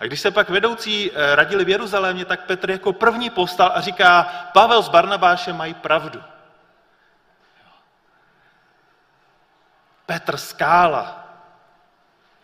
A 0.00 0.04
když 0.04 0.20
se 0.20 0.30
pak 0.30 0.48
vedoucí 0.48 1.10
eh, 1.10 1.34
radili 1.34 1.64
v 1.64 1.68
Jeruzalémě, 1.68 2.24
tak 2.24 2.46
Petr 2.46 2.70
jako 2.70 2.92
první 2.92 3.30
postal 3.30 3.72
a 3.74 3.80
říká, 3.80 4.22
Pavel 4.52 4.82
s 4.82 4.88
Barnabášem 4.88 5.56
mají 5.56 5.74
pravdu. 5.74 6.22
Petr 10.06 10.36
skála. 10.36 11.28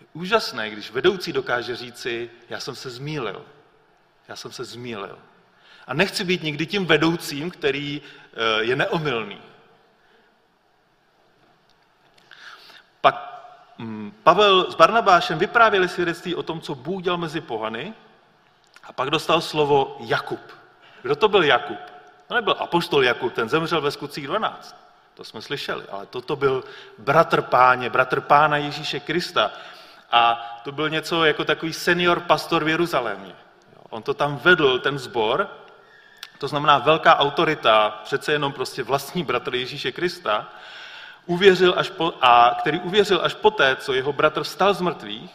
Je 0.01 0.07
úžasné, 0.13 0.71
když 0.71 0.91
vedoucí 0.91 1.33
dokáže 1.33 1.77
říci, 1.77 2.31
já 2.49 2.61
jsem 2.61 2.75
se 2.75 2.91
zmílil. 2.91 3.47
Já 4.29 4.37
jsem 4.37 4.53
se 4.53 4.65
zmílil. 4.65 5.19
A 5.87 5.95
nechci 5.95 6.25
být 6.25 6.43
nikdy 6.43 6.67
tím 6.67 6.87
vedoucím, 6.87 7.51
který 7.51 8.03
eh, 8.03 8.65
je 8.65 8.77
neomylný. 8.77 9.41
Pak 13.01 13.34
Pavel 14.23 14.71
s 14.71 14.75
Barnabášem 14.75 15.39
vyprávěli 15.39 15.89
svědectví 15.89 16.35
o 16.35 16.43
tom, 16.43 16.61
co 16.61 16.75
Bůh 16.75 17.03
dělal 17.03 17.19
mezi 17.19 17.41
pohany 17.41 17.95
a 18.85 18.93
pak 18.93 19.11
dostal 19.11 19.41
slovo 19.41 19.97
Jakub. 20.01 20.41
Kdo 21.03 21.17
to 21.17 21.29
byl 21.29 21.43
Jakub? 21.43 21.79
To 22.29 22.35
nebyl 22.35 22.57
apoštol 22.59 23.05
Jakub, 23.05 23.33
ten 23.33 23.49
zemřel 23.49 23.81
ve 23.81 23.91
skutcích 23.91 24.27
12. 24.27 24.77
To 25.15 25.25
jsme 25.25 25.43
slyšeli, 25.43 25.85
ale 25.91 26.07
toto 26.07 26.37
byl 26.37 26.65
bratr 26.99 27.43
páně, 27.43 27.91
bratr 27.91 28.21
pána 28.21 28.57
Ježíše 28.57 29.01
Krista. 29.01 29.51
A 30.13 30.35
to 30.65 30.73
byl 30.73 30.91
něco 30.91 31.25
jako 31.25 31.45
takový 31.45 31.73
senior 31.73 32.21
pastor 32.21 32.65
v 32.65 32.69
Jeruzalémě. 32.69 33.35
On 33.91 34.03
to 34.03 34.15
tam 34.15 34.37
vedl, 34.37 34.79
ten 34.79 34.99
zbor, 34.99 35.49
to 36.39 36.49
znamená 36.49 36.79
velká 36.79 37.19
autorita, 37.19 38.01
přece 38.05 38.33
jenom 38.33 38.53
prostě 38.53 38.83
vlastní 38.83 39.25
bratr 39.25 39.55
Ježíše 39.55 39.93
Krista, 39.93 40.49
uvěřil 41.27 41.75
až 41.77 41.91
po, 41.91 42.13
a 42.21 42.57
který 42.61 42.81
uvěřil 42.81 43.21
až 43.23 43.35
poté, 43.35 43.77
co 43.77 43.93
jeho 43.93 44.13
bratr 44.13 44.43
vstal 44.43 44.75
z 44.75 44.81
mrtvých 44.81 45.31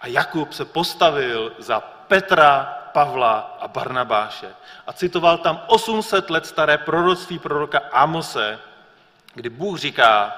a 0.00 0.06
Jakub 0.06 0.52
se 0.52 0.64
postavil 0.64 1.52
za 1.58 1.80
Petra, 1.80 2.78
Pavla 2.92 3.56
a 3.60 3.68
Barnabáše 3.68 4.54
a 4.86 4.92
citoval 4.92 5.38
tam 5.38 5.60
800 5.66 6.30
let 6.30 6.46
staré 6.46 6.78
proroctví 6.78 7.38
proroka 7.38 7.80
Amose, 7.92 8.58
kdy 9.34 9.48
Bůh 9.48 9.78
říká, 9.78 10.36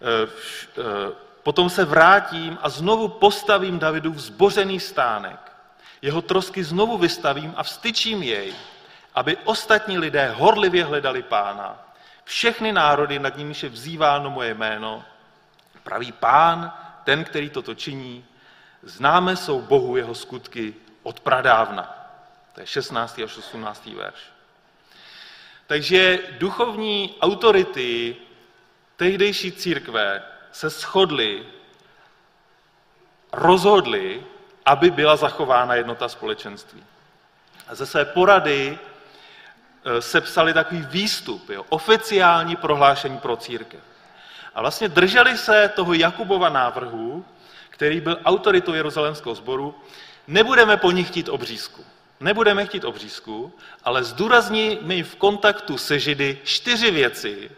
e, 0.00 0.22
e, 0.22 1.12
potom 1.42 1.70
se 1.70 1.84
vrátím 1.84 2.58
a 2.62 2.68
znovu 2.68 3.08
postavím 3.08 3.78
Davidu 3.78 4.12
vzbořený 4.12 4.80
stánek. 4.80 5.52
Jeho 6.02 6.22
trosky 6.22 6.64
znovu 6.64 6.98
vystavím 6.98 7.54
a 7.56 7.62
vstyčím 7.62 8.22
jej, 8.22 8.54
aby 9.14 9.36
ostatní 9.44 9.98
lidé 9.98 10.30
horlivě 10.36 10.84
hledali 10.84 11.22
pána. 11.22 11.87
Všechny 12.28 12.72
národy, 12.72 13.18
nad 13.18 13.36
nimiž 13.36 13.62
je 13.62 13.68
vzýváno 13.68 14.30
moje 14.30 14.54
jméno, 14.54 15.04
pravý 15.82 16.12
pán, 16.12 16.72
ten, 17.04 17.24
který 17.24 17.50
toto 17.50 17.74
činí, 17.74 18.24
známe 18.82 19.36
jsou 19.36 19.60
Bohu 19.60 19.96
jeho 19.96 20.14
skutky 20.14 20.74
od 21.02 21.20
pradávna. 21.20 22.08
To 22.54 22.60
je 22.60 22.66
16. 22.66 23.18
až 23.24 23.38
18. 23.38 23.86
verš. 23.86 24.20
Takže 25.66 26.18
duchovní 26.38 27.14
autority 27.20 28.16
tehdejší 28.96 29.52
církve 29.52 30.22
se 30.52 30.70
shodly, 30.70 31.46
rozhodli, 33.32 34.26
aby 34.66 34.90
byla 34.90 35.16
zachována 35.16 35.74
jednota 35.74 36.08
společenství. 36.08 36.84
A 37.68 37.74
ze 37.74 37.86
své 37.86 38.04
porady 38.04 38.78
sepsali 40.00 40.54
takový 40.54 40.86
výstup, 40.90 41.50
jo, 41.50 41.64
oficiální 41.68 42.56
prohlášení 42.56 43.18
pro 43.18 43.36
církev. 43.36 43.80
A 44.54 44.60
vlastně 44.60 44.88
drželi 44.88 45.38
se 45.38 45.72
toho 45.74 45.94
Jakubova 45.94 46.48
návrhu, 46.48 47.24
který 47.70 48.00
byl 48.00 48.18
autoritou 48.24 48.74
Jeruzalémského 48.74 49.34
sboru, 49.34 49.74
nebudeme 50.26 50.76
po 50.76 50.90
nich 50.90 51.08
chtít 51.08 51.28
obřízku. 51.28 51.84
Nebudeme 52.20 52.66
chtít 52.66 52.84
obřízku, 52.84 53.52
ale 53.84 54.04
zdůrazníme 54.04 55.02
v 55.02 55.16
kontaktu 55.16 55.78
se 55.78 55.98
Židy 55.98 56.38
čtyři 56.44 56.90
věci, 56.90 57.50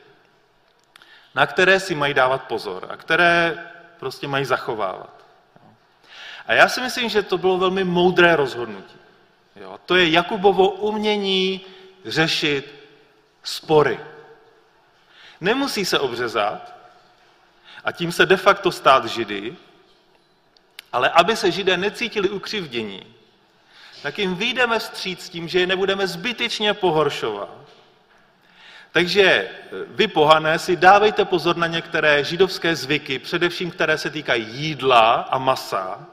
na 1.35 1.47
které 1.47 1.81
si 1.81 1.95
mají 1.95 2.15
dávat 2.15 2.43
pozor 2.43 2.87
a 2.91 2.97
které 2.97 3.67
prostě 3.99 4.29
mají 4.29 4.45
zachovávat. 4.45 5.25
A 6.47 6.53
já 6.53 6.69
si 6.69 6.81
myslím, 6.81 7.09
že 7.09 7.23
to 7.23 7.39
bylo 7.39 7.59
velmi 7.59 7.85
moudré 7.85 8.37
rozhodnutí. 8.37 8.99
Jo, 9.57 9.79
to 9.87 9.97
je 9.97 10.11
Jakubovo 10.11 10.71
umění 10.71 11.61
řešit 12.05 12.75
spory. 13.43 14.01
Nemusí 15.41 15.85
se 15.85 15.99
obřezat 15.99 16.75
a 17.85 17.93
tím 17.93 18.13
se 18.13 18.27
de 18.27 18.37
facto 18.37 18.73
stát 18.73 19.05
židy, 19.05 19.57
ale 20.93 21.11
aby 21.11 21.37
se 21.37 21.51
židé 21.51 21.77
necítili 21.77 22.29
ukřivdění, 22.29 23.15
tak 24.03 24.19
jim 24.19 24.35
vyjdeme 24.35 24.79
vstříc 24.79 25.29
tím, 25.29 25.49
že 25.49 25.61
je 25.61 25.67
nebudeme 25.67 26.07
zbytečně 26.07 26.75
pohoršovat. 26.75 27.49
Takže 28.93 29.51
vy, 29.87 30.09
pohané, 30.09 30.59
si 30.59 30.77
dávejte 30.77 31.25
pozor 31.25 31.57
na 31.57 31.67
některé 31.67 32.25
židovské 32.25 32.77
zvyky, 32.77 33.19
především 33.19 33.71
které 33.71 33.99
se 33.99 34.11
týkají 34.11 34.47
jídla 34.49 35.13
a 35.13 35.39
masa, 35.39 36.07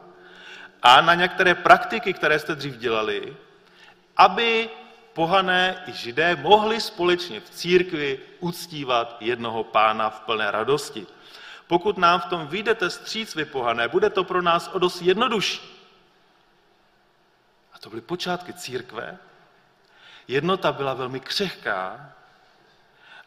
a 0.84 1.02
na 1.02 1.14
některé 1.14 1.56
praktiky, 1.56 2.14
které 2.14 2.40
jste 2.40 2.56
dřív 2.56 2.78
dělali, 2.78 3.36
aby 4.18 4.70
pohané 5.18 5.84
i 5.88 5.92
židé 5.92 6.36
mohli 6.36 6.82
společně 6.82 7.40
v 7.40 7.50
církvi 7.50 8.20
uctívat 8.40 9.18
jednoho 9.20 9.64
pána 9.64 10.10
v 10.10 10.20
plné 10.20 10.52
radosti. 10.52 11.08
Pokud 11.68 11.98
nám 11.98 12.22
v 12.22 12.26
tom 12.26 12.48
vyjdete 12.48 12.90
stříc 12.90 13.36
vy 13.36 13.46
pohané, 13.46 13.88
bude 13.88 14.10
to 14.10 14.24
pro 14.24 14.42
nás 14.42 14.70
o 14.74 14.80
dost 14.80 15.02
jednodušší. 15.02 15.62
A 17.74 17.80
to 17.80 17.90
byly 17.90 18.02
počátky 18.02 18.54
církve. 18.54 19.18
Jednota 20.28 20.72
byla 20.72 20.94
velmi 20.94 21.20
křehká. 21.20 22.14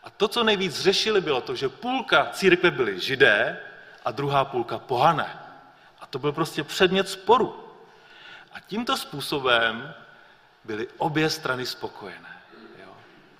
A 0.04 0.10
to, 0.10 0.28
co 0.28 0.44
nejvíc 0.44 0.80
řešili, 0.80 1.20
bylo 1.20 1.40
to, 1.40 1.54
že 1.54 1.68
půlka 1.68 2.30
církve 2.32 2.70
byly 2.70 3.00
židé 3.00 3.58
a 4.04 4.10
druhá 4.10 4.44
půlka 4.44 4.78
pohané 4.78 5.40
to 6.10 6.18
byl 6.18 6.32
prostě 6.32 6.64
předmět 6.64 7.08
sporu. 7.08 7.64
A 8.52 8.60
tímto 8.60 8.96
způsobem 8.96 9.94
byly 10.64 10.88
obě 10.98 11.30
strany 11.30 11.66
spokojené. 11.66 12.42
Jo. 12.78 12.92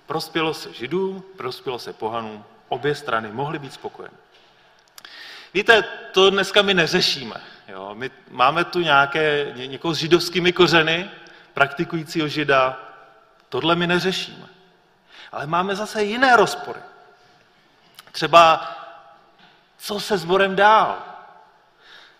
Prospělo 0.05 0.53
se 0.53 0.73
židům, 0.73 1.23
prospělo 1.37 1.79
se 1.79 1.93
pohanům, 1.93 2.45
obě 2.69 2.95
strany 2.95 3.31
mohly 3.31 3.59
být 3.59 3.73
spokojené. 3.73 4.17
Víte, 5.53 5.83
to 6.11 6.29
dneska 6.29 6.61
my 6.61 6.73
neřešíme. 6.73 7.41
Jo. 7.67 7.91
My 7.93 8.11
máme 8.29 8.65
tu 8.65 8.79
nějaké, 8.79 9.53
někoho 9.55 9.93
s 9.93 9.97
židovskými 9.97 10.53
kořeny, 10.53 11.09
praktikujícího 11.53 12.27
žida, 12.27 12.79
tohle 13.49 13.75
my 13.75 13.87
neřešíme. 13.87 14.47
Ale 15.31 15.47
máme 15.47 15.75
zase 15.75 16.03
jiné 16.03 16.35
rozpory. 16.35 16.79
Třeba, 18.11 18.75
co 19.77 19.99
se 19.99 20.17
sborem 20.17 20.55
dál? 20.55 20.97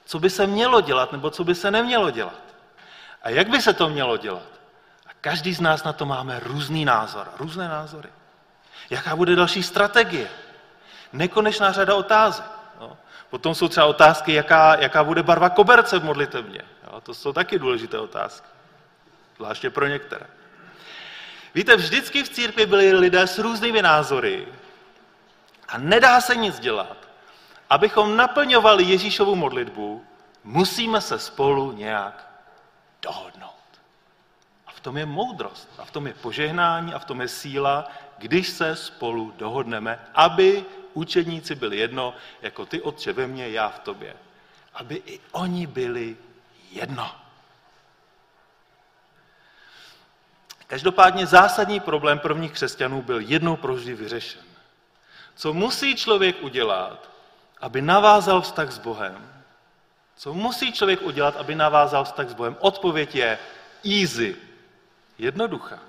Co 0.06 0.20
by 0.20 0.30
se 0.30 0.48
mělo 0.48 0.82
dělat, 0.82 1.12
nebo 1.12 1.30
co 1.30 1.44
by 1.44 1.56
se 1.56 1.72
nemělo 1.72 2.12
dělat? 2.12 2.42
A 3.24 3.30
jak 3.30 3.50
by 3.50 3.62
se 3.62 3.74
to 3.74 3.90
mělo 3.90 4.18
dělat? 4.18 4.61
Každý 5.22 5.54
z 5.54 5.62
nás 5.62 5.84
na 5.84 5.94
to 5.94 6.06
máme 6.06 6.40
různý 6.40 6.86
názor, 6.86 7.30
různé 7.38 7.68
názory. 7.68 8.10
Jaká 8.90 9.16
bude 9.16 9.36
další 9.36 9.64
strategie? 9.64 10.30
Nekonečná 11.14 11.72
řada 11.72 11.96
otázek. 11.96 12.46
No. 12.80 12.98
Potom 13.30 13.56
jsou 13.56 13.68
třeba 13.68 13.86
otázky, 13.86 14.34
jaká, 14.34 14.76
jaká 14.76 15.04
bude 15.04 15.24
barva 15.24 15.50
koberce 15.50 16.00
v 16.00 16.04
modlitevně. 16.04 16.62
Jo. 16.84 17.02
To 17.02 17.14
jsou 17.14 17.34
taky 17.34 17.60
důležité 17.60 18.00
otázky. 18.00 18.48
Zvláště 19.36 19.70
pro 19.70 19.88
některé. 19.88 20.26
Víte, 21.56 21.76
vždycky 21.76 22.24
v 22.24 22.30
církvi 22.30 22.66
byli 22.66 22.94
lidé 22.94 23.28
s 23.28 23.40
různými 23.40 23.82
názory 23.82 24.48
a 25.68 25.78
nedá 25.78 26.22
se 26.22 26.36
nic 26.36 26.60
dělat. 26.60 26.98
Abychom 27.70 28.18
naplňovali 28.18 28.84
Ježíšovu 28.84 29.36
modlitbu, 29.36 30.06
musíme 30.44 31.02
se 31.02 31.20
spolu 31.20 31.72
nějak 31.72 32.28
dohodnout. 33.02 33.51
V 34.82 34.84
tom 34.84 34.98
je 34.98 35.06
moudrost, 35.06 35.70
a 35.78 35.86
v 35.86 35.92
tom 35.92 36.08
je 36.08 36.14
požehnání, 36.14 36.94
a 36.94 37.00
v 37.00 37.06
tom 37.06 37.22
je 37.22 37.28
síla, 37.28 37.92
když 38.18 38.50
se 38.50 38.76
spolu 38.76 39.34
dohodneme, 39.38 40.00
aby 40.14 40.66
učedníci 40.94 41.56
byli 41.56 41.78
jedno, 41.78 42.14
jako 42.42 42.66
ty 42.66 42.82
otče 42.82 43.14
ve 43.14 43.28
mně, 43.28 43.50
já 43.50 43.70
v 43.70 43.80
tobě. 43.80 44.16
Aby 44.74 45.02
i 45.06 45.20
oni 45.32 45.68
byli 45.68 46.18
jedno. 46.72 47.16
Každopádně 50.68 51.26
zásadní 51.26 51.80
problém 51.80 52.20
prvních 52.20 52.52
křesťanů 52.52 53.02
byl 53.02 53.20
jednou 53.20 53.56
provždy 53.56 53.94
vyřešen. 53.94 54.44
Co 55.36 55.54
musí 55.54 55.96
člověk 55.96 56.44
udělat, 56.44 57.10
aby 57.62 57.82
navázal 57.82 58.42
vztah 58.42 58.72
s 58.72 58.78
Bohem? 58.78 59.44
Co 60.16 60.34
musí 60.34 60.74
člověk 60.74 61.02
udělat, 61.02 61.38
aby 61.38 61.56
navázal 61.56 62.04
vztah 62.04 62.30
s 62.30 62.34
Bohem? 62.34 62.58
Odpověď 62.60 63.16
je 63.16 63.40
easy, 63.86 64.51
jednoduchá. 65.22 65.80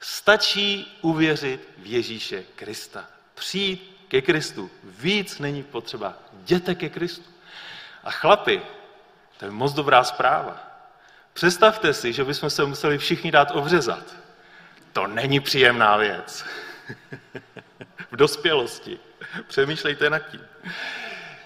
Stačí 0.00 0.98
uvěřit 1.02 1.68
v 1.78 1.86
Ježíše 1.86 2.44
Krista. 2.54 3.04
Přijít 3.34 4.06
ke 4.08 4.22
Kristu. 4.22 4.70
Víc 4.84 5.38
není 5.38 5.62
potřeba. 5.62 6.14
Jděte 6.42 6.74
ke 6.74 6.88
Kristu. 6.88 7.30
A 8.04 8.10
chlapi, 8.10 8.62
to 9.36 9.44
je 9.44 9.50
moc 9.50 9.72
dobrá 9.72 10.04
zpráva. 10.04 10.56
Představte 11.32 11.94
si, 11.94 12.12
že 12.12 12.24
bychom 12.24 12.50
se 12.50 12.64
museli 12.64 12.98
všichni 12.98 13.30
dát 13.30 13.50
obřezat. 13.50 14.14
To 14.92 15.06
není 15.06 15.40
příjemná 15.40 15.96
věc. 15.96 16.44
v 18.10 18.16
dospělosti. 18.16 18.98
Přemýšlejte 19.46 20.10
nad 20.10 20.18
tím. 20.18 20.40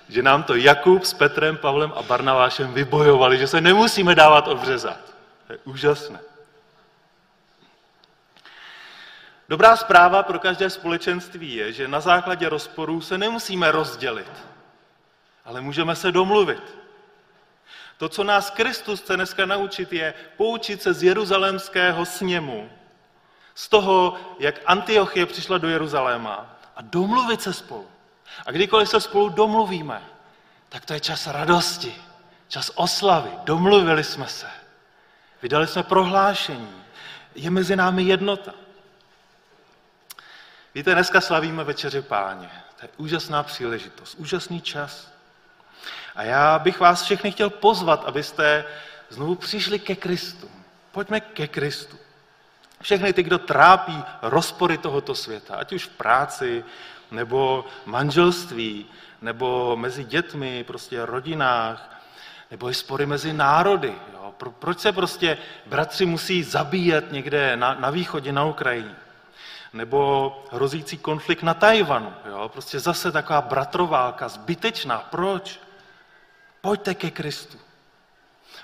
Že 0.08 0.22
nám 0.22 0.42
to 0.42 0.54
Jakub 0.54 1.04
s 1.04 1.14
Petrem, 1.14 1.56
Pavlem 1.56 1.92
a 1.96 2.02
Barnavášem 2.02 2.74
vybojovali, 2.74 3.38
že 3.38 3.46
se 3.46 3.60
nemusíme 3.60 4.14
dávat 4.14 4.48
obřezat. 4.48 5.09
To 5.50 5.54
je 5.54 5.58
úžasné. 5.64 6.20
Dobrá 9.48 9.76
zpráva 9.76 10.22
pro 10.22 10.38
každé 10.38 10.70
společenství 10.70 11.54
je, 11.54 11.72
že 11.72 11.88
na 11.88 12.00
základě 12.00 12.48
rozporů 12.48 13.00
se 13.00 13.18
nemusíme 13.18 13.70
rozdělit, 13.72 14.30
ale 15.44 15.60
můžeme 15.60 15.96
se 15.96 16.12
domluvit. 16.12 16.62
To, 17.98 18.08
co 18.08 18.24
nás 18.24 18.50
Kristus 18.50 19.00
chce 19.00 19.16
dneska 19.16 19.46
naučit, 19.46 19.92
je 19.92 20.14
poučit 20.36 20.82
se 20.82 20.94
z 20.94 21.02
jeruzalémského 21.02 22.06
sněmu, 22.06 22.70
z 23.54 23.68
toho, 23.68 24.20
jak 24.38 24.54
Antiochie 24.66 25.26
přišla 25.26 25.58
do 25.58 25.68
Jeruzaléma 25.68 26.46
a 26.76 26.82
domluvit 26.82 27.42
se 27.42 27.52
spolu. 27.52 27.90
A 28.46 28.52
kdykoliv 28.52 28.88
se 28.88 29.00
spolu 29.00 29.28
domluvíme, 29.28 30.02
tak 30.68 30.84
to 30.84 30.94
je 30.94 31.00
čas 31.00 31.26
radosti, 31.26 32.02
čas 32.48 32.70
oslavy. 32.74 33.30
Domluvili 33.44 34.04
jsme 34.04 34.26
se. 34.26 34.59
Vydali 35.42 35.66
jsme 35.66 35.82
prohlášení. 35.82 36.82
Je 37.34 37.50
mezi 37.50 37.76
námi 37.76 38.02
jednota. 38.02 38.52
Víte, 40.74 40.94
dneska 40.94 41.20
slavíme 41.20 41.64
večeři 41.64 42.02
páně. 42.02 42.50
To 42.80 42.86
je 42.86 42.88
úžasná 42.96 43.42
příležitost, 43.42 44.14
úžasný 44.14 44.60
čas. 44.60 45.12
A 46.14 46.22
já 46.22 46.58
bych 46.58 46.80
vás 46.80 47.02
všechny 47.02 47.32
chtěl 47.32 47.50
pozvat, 47.50 48.04
abyste 48.04 48.64
znovu 49.08 49.34
přišli 49.34 49.78
ke 49.78 49.96
Kristu. 49.96 50.50
Pojďme 50.92 51.20
ke 51.20 51.48
Kristu. 51.48 51.96
Všechny 52.82 53.12
ty, 53.12 53.22
kdo 53.22 53.38
trápí 53.38 54.04
rozpory 54.22 54.78
tohoto 54.78 55.14
světa, 55.14 55.56
ať 55.56 55.72
už 55.72 55.84
v 55.84 55.88
práci, 55.88 56.64
nebo 57.10 57.64
manželství, 57.86 58.86
nebo 59.22 59.76
mezi 59.76 60.04
dětmi, 60.04 60.64
prostě 60.64 61.06
rodinách, 61.06 61.99
nebo 62.50 62.70
i 62.70 62.74
spory 62.74 63.06
mezi 63.06 63.32
národy. 63.32 63.94
Jo? 64.12 64.34
Pro, 64.36 64.50
proč 64.50 64.78
se 64.78 64.92
prostě 64.92 65.38
bratři 65.66 66.06
musí 66.06 66.42
zabíjet 66.42 67.12
někde 67.12 67.56
na, 67.56 67.74
na 67.74 67.90
východě, 67.90 68.32
na 68.32 68.44
Ukrajině? 68.44 68.96
Nebo 69.72 70.44
hrozící 70.52 70.98
konflikt 70.98 71.42
na 71.42 71.54
Tajvanu. 71.54 72.14
Jo? 72.28 72.48
Prostě 72.48 72.80
zase 72.80 73.12
taková 73.12 73.40
bratroválka, 73.40 74.28
zbytečná. 74.28 74.98
Proč? 74.98 75.60
Pojďte 76.60 76.94
ke 76.94 77.10
Kristu. 77.10 77.58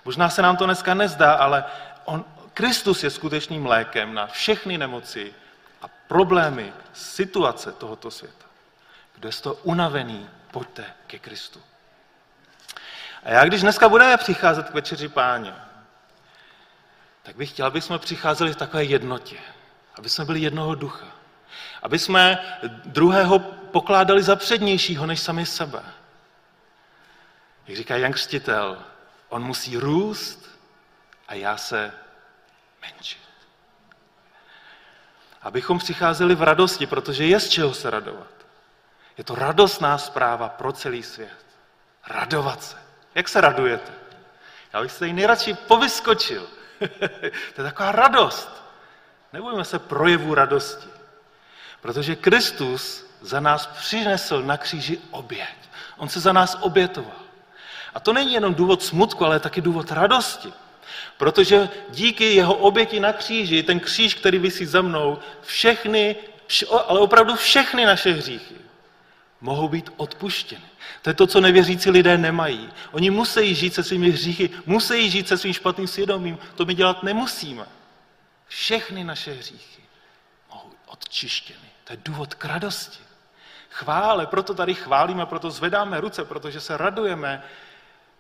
Možná 0.04 0.28
se 0.30 0.42
nám 0.42 0.56
to 0.56 0.64
dneska 0.64 0.94
nezdá, 0.94 1.32
ale 1.32 1.64
on, 2.04 2.24
Kristus 2.54 3.04
je 3.04 3.10
skutečným 3.10 3.66
lékem 3.66 4.14
na 4.14 4.26
všechny 4.26 4.78
nemoci 4.78 5.34
a 5.82 5.88
problémy, 6.08 6.72
situace 6.92 7.72
tohoto 7.72 8.10
světa. 8.10 8.46
Kdo 9.14 9.28
je 9.28 9.32
z 9.32 9.40
toho 9.40 9.54
unavený, 9.54 10.28
pojďte 10.50 10.84
ke 11.06 11.18
Kristu. 11.18 11.60
A 13.26 13.30
já, 13.30 13.44
když 13.44 13.62
dneska 13.62 13.88
budeme 13.88 14.16
přicházet 14.16 14.70
k 14.70 14.74
večeři 14.74 15.08
páně, 15.08 15.54
tak 17.22 17.36
bych 17.36 17.50
chtěl, 17.50 17.66
aby 17.66 17.80
jsme 17.80 17.98
přicházeli 17.98 18.52
v 18.52 18.56
takové 18.56 18.84
jednotě, 18.84 19.38
aby 19.94 20.08
jsme 20.08 20.24
byli 20.24 20.40
jednoho 20.40 20.74
ducha, 20.74 21.06
aby 21.82 21.98
jsme 21.98 22.38
druhého 22.84 23.38
pokládali 23.72 24.22
za 24.22 24.36
přednějšího 24.36 25.06
než 25.06 25.20
sami 25.20 25.46
sebe. 25.46 25.82
Jak 27.66 27.76
říká 27.76 27.96
Jan 27.96 28.12
Křtitel, 28.12 28.82
on 29.28 29.42
musí 29.42 29.76
růst 29.76 30.50
a 31.28 31.34
já 31.34 31.56
se 31.56 31.92
menšit. 32.82 33.22
Abychom 35.42 35.78
přicházeli 35.78 36.34
v 36.34 36.42
radosti, 36.42 36.86
protože 36.86 37.26
je 37.26 37.40
z 37.40 37.48
čeho 37.48 37.74
se 37.74 37.90
radovat. 37.90 38.46
Je 39.18 39.24
to 39.24 39.34
radostná 39.34 39.98
zpráva 39.98 40.48
pro 40.48 40.72
celý 40.72 41.02
svět. 41.02 41.46
Radovat 42.06 42.62
se. 42.62 42.85
Jak 43.16 43.28
se 43.28 43.40
radujete? 43.40 43.92
Já 44.72 44.82
bych 44.82 44.92
se 44.92 45.06
jí 45.06 45.12
nejradši 45.12 45.54
povyskočil. 45.54 46.46
to 47.54 47.60
je 47.60 47.64
taková 47.64 47.92
radost. 47.92 48.62
Nebojme 49.32 49.64
se 49.64 49.78
projevu 49.78 50.34
radosti. 50.34 50.88
Protože 51.80 52.16
Kristus 52.16 53.06
za 53.20 53.40
nás 53.40 53.66
přinesl 53.66 54.42
na 54.42 54.56
kříži 54.56 54.98
oběť. 55.10 55.56
On 55.96 56.08
se 56.08 56.20
za 56.20 56.32
nás 56.32 56.56
obětoval. 56.60 57.20
A 57.94 58.00
to 58.00 58.12
není 58.12 58.32
jenom 58.32 58.54
důvod 58.54 58.82
smutku, 58.82 59.24
ale 59.24 59.40
taky 59.40 59.60
důvod 59.60 59.92
radosti. 59.92 60.52
Protože 61.16 61.68
díky 61.90 62.34
jeho 62.34 62.54
oběti 62.54 63.00
na 63.00 63.12
kříži, 63.12 63.62
ten 63.62 63.80
kříž, 63.80 64.14
který 64.14 64.38
vysí 64.38 64.66
za 64.66 64.82
mnou, 64.82 65.18
všechny, 65.42 66.16
ale 66.86 67.00
opravdu 67.00 67.36
všechny 67.36 67.86
naše 67.86 68.12
hříchy 68.12 68.65
mohou 69.40 69.68
být 69.68 69.90
odpuštěny. 69.96 70.64
To 71.02 71.10
je 71.10 71.14
to, 71.14 71.26
co 71.26 71.40
nevěřící 71.40 71.90
lidé 71.90 72.18
nemají. 72.18 72.70
Oni 72.92 73.10
musí 73.10 73.54
žít 73.54 73.74
se 73.74 73.82
svými 73.82 74.10
hříchy, 74.10 74.50
musí 74.66 75.10
žít 75.10 75.28
se 75.28 75.38
svým 75.38 75.52
špatným 75.52 75.86
svědomím. 75.86 76.38
To 76.54 76.64
my 76.64 76.74
dělat 76.74 77.02
nemusíme. 77.02 77.66
Všechny 78.46 79.04
naše 79.04 79.32
hříchy 79.32 79.82
mohou 80.50 80.68
být 80.68 80.78
odčištěny. 80.86 81.68
To 81.84 81.92
je 81.92 81.98
důvod 82.04 82.34
k 82.34 82.44
radosti. 82.44 83.04
Chvále, 83.70 84.26
proto 84.26 84.54
tady 84.54 84.74
chválíme, 84.74 85.26
proto 85.26 85.50
zvedáme 85.50 86.00
ruce, 86.00 86.24
protože 86.24 86.60
se 86.60 86.76
radujeme 86.76 87.42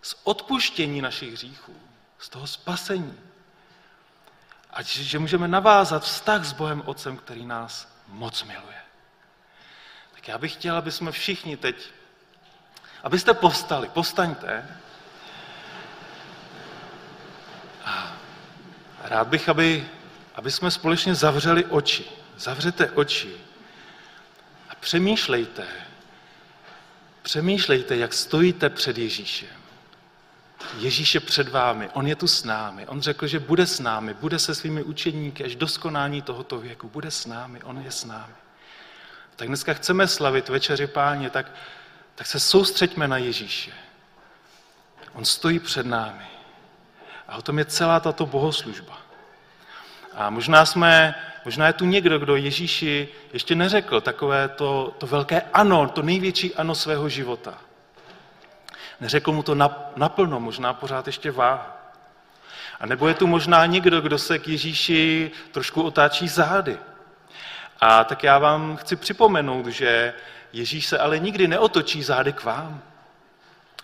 z 0.02 0.14
odpuštění 0.24 1.00
našich 1.00 1.32
hříchů 1.32 1.74
z 2.18 2.28
toho 2.28 2.46
spasení. 2.46 3.18
A 4.70 4.82
že 4.82 5.18
můžeme 5.18 5.48
navázat 5.48 6.04
vztah 6.04 6.44
s 6.44 6.52
Bohem 6.52 6.82
Otcem, 6.86 7.16
který 7.16 7.46
nás 7.46 7.96
moc 8.08 8.44
miluje. 8.44 8.85
Tak 10.26 10.32
já 10.32 10.38
bych 10.38 10.52
chtěl, 10.52 10.76
aby 10.76 10.92
jsme 10.92 11.12
všichni 11.12 11.56
teď, 11.56 11.76
abyste 13.02 13.34
povstali. 13.34 13.90
A 17.84 18.12
rád 19.02 19.28
bych, 19.28 19.48
aby, 19.48 19.88
aby 20.34 20.50
jsme 20.50 20.70
společně 20.70 21.14
zavřeli 21.14 21.64
oči. 21.64 22.04
Zavřete 22.36 22.90
oči 22.90 23.36
a 24.68 24.74
přemýšlejte. 24.74 25.66
Přemýšlejte, 27.22 27.96
jak 27.96 28.14
stojíte 28.14 28.70
před 28.70 28.98
Ježíšem. 28.98 29.58
Ježíš 30.78 31.14
je 31.14 31.20
před 31.20 31.48
vámi, 31.48 31.90
on 31.92 32.06
je 32.06 32.16
tu 32.16 32.26
s 32.26 32.44
námi. 32.44 32.86
On 32.86 33.00
řekl, 33.00 33.26
že 33.26 33.38
bude 33.38 33.66
s 33.66 33.80
námi, 33.80 34.14
bude 34.14 34.38
se 34.38 34.54
svými 34.54 34.82
učeníky 34.82 35.44
až 35.44 35.56
do 35.56 35.68
skonání 35.68 36.22
tohoto 36.22 36.58
věku. 36.58 36.88
Bude 36.88 37.10
s 37.10 37.26
námi, 37.26 37.62
on 37.62 37.78
je 37.78 37.90
s 37.90 38.04
námi. 38.04 38.34
Tak 39.36 39.48
dneska 39.48 39.74
chceme 39.74 40.08
slavit 40.08 40.48
večeři 40.48 40.86
páně, 40.86 41.30
tak, 41.30 41.52
tak 42.14 42.26
se 42.26 42.40
soustřeďme 42.40 43.08
na 43.08 43.16
Ježíše. 43.18 43.72
On 45.12 45.24
stojí 45.24 45.58
před 45.58 45.86
námi. 45.86 46.26
A 47.28 47.36
o 47.36 47.42
tom 47.42 47.58
je 47.58 47.64
celá 47.64 48.00
tato 48.00 48.26
bohoslužba. 48.26 48.98
A 50.14 50.30
možná 50.30 50.66
jsme, 50.66 51.14
možná 51.44 51.66
je 51.66 51.72
tu 51.72 51.84
někdo, 51.84 52.18
kdo 52.18 52.36
Ježíši 52.36 53.08
ještě 53.32 53.54
neřekl 53.54 54.00
takové 54.00 54.48
to, 54.48 54.94
to 54.98 55.06
velké 55.06 55.40
ano, 55.40 55.88
to 55.88 56.02
největší 56.02 56.54
ano 56.54 56.74
svého 56.74 57.08
života. 57.08 57.58
Neřekl 59.00 59.32
mu 59.32 59.42
to 59.42 59.54
naplno, 59.96 60.40
možná 60.40 60.74
pořád 60.74 61.06
ještě 61.06 61.30
váha. 61.30 61.76
A 62.80 62.86
nebo 62.86 63.08
je 63.08 63.14
tu 63.14 63.26
možná 63.26 63.66
někdo, 63.66 64.00
kdo 64.00 64.18
se 64.18 64.38
k 64.38 64.48
Ježíši 64.48 65.30
trošku 65.52 65.82
otáčí 65.82 66.28
zády. 66.28 66.78
A 67.80 68.04
tak 68.04 68.22
já 68.22 68.38
vám 68.38 68.76
chci 68.76 68.96
připomenout, 68.96 69.66
že 69.66 70.14
Ježíš 70.52 70.86
se 70.86 70.98
ale 70.98 71.18
nikdy 71.18 71.48
neotočí 71.48 72.02
zády 72.02 72.32
k 72.32 72.44
vám. 72.44 72.82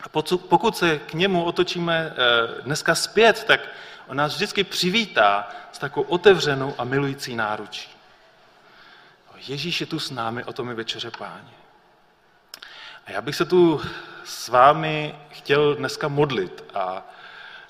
A 0.03 0.09
pokud 0.49 0.77
se 0.77 0.99
k 0.99 1.15
němu 1.15 1.45
otočíme 1.45 2.13
eh, 2.13 2.63
dneska 2.63 2.95
zpět, 2.95 3.45
tak 3.45 3.61
on 4.07 4.17
nás 4.17 4.35
vždycky 4.35 4.65
přivítá 4.65 5.49
s 5.73 5.79
takovou 5.79 6.07
otevřenou 6.07 6.75
a 6.79 6.85
milující 6.85 7.37
náručí. 7.37 7.91
Ježíš 9.49 9.81
je 9.81 9.87
tu 9.87 9.99
s 9.99 10.11
námi, 10.11 10.45
o 10.45 10.53
tom 10.53 10.69
je 10.69 10.75
večeře 10.75 11.11
páně. 11.19 11.51
A 13.07 13.11
já 13.11 13.21
bych 13.21 13.37
se 13.37 13.45
tu 13.45 13.81
s 14.25 14.49
vámi 14.49 15.19
chtěl 15.31 15.75
dneska 15.75 16.09
modlit 16.09 16.65
a 16.75 17.03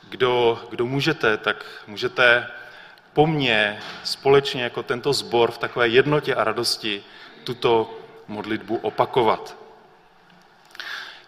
kdo, 0.08 0.62
kdo 0.70 0.86
můžete, 0.86 1.36
tak 1.36 1.64
můžete 1.86 2.48
po 3.12 3.26
mně 3.26 3.80
společně 4.04 4.62
jako 4.62 4.82
tento 4.82 5.12
sbor 5.12 5.50
v 5.50 5.58
takové 5.58 5.88
jednotě 5.88 6.34
a 6.34 6.44
radosti 6.44 7.04
tuto 7.44 7.98
modlitbu 8.28 8.76
opakovat. 8.76 9.56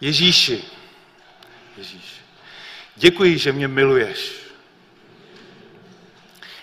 Ježíši, 0.01 0.65
Ježíš, 1.77 2.21
děkuji, 2.97 3.39
že 3.39 3.53
mě 3.53 3.69
miluješ. 3.69 4.33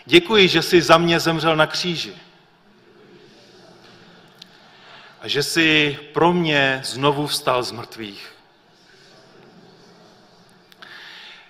Děkuji, 0.06 0.48
že 0.48 0.62
jsi 0.62 0.82
za 0.82 0.98
mě 0.98 1.20
zemřel 1.20 1.56
na 1.56 1.68
kříži. 1.68 2.14
A 5.22 5.28
že 5.28 5.44
jsi 5.44 6.00
pro 6.14 6.34
mě 6.34 6.82
znovu 6.86 7.28
vstal 7.28 7.64
z 7.64 7.72
mrtvých. 7.72 8.32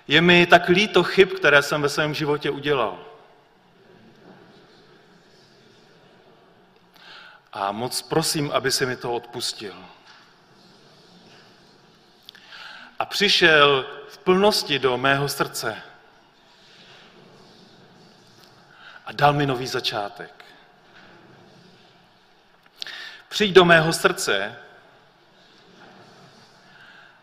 Je 0.08 0.22
mi 0.22 0.46
tak 0.46 0.70
líto 0.70 1.04
chyb, 1.04 1.30
které 1.30 1.62
jsem 1.62 1.82
ve 1.82 1.90
svém 1.90 2.14
životě 2.14 2.50
udělal. 2.50 3.11
A 7.54 7.72
moc 7.72 8.02
prosím, 8.02 8.52
aby 8.52 8.72
si 8.72 8.86
mi 8.86 8.96
to 8.96 9.14
odpustil. 9.14 9.86
A 13.00 13.06
přišel 13.06 13.86
v 14.10 14.18
plnosti 14.18 14.80
do 14.80 14.98
mého 14.98 15.30
srdce 15.30 15.82
a 19.06 19.12
dal 19.12 19.34
mi 19.34 19.46
nový 19.46 19.68
začátek. 19.68 20.46
Přijď 23.30 23.54
do 23.54 23.66
mého 23.66 23.94
srdce 23.94 24.56